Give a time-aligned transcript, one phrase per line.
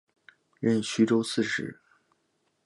[0.59, 1.79] 任徐州刺史。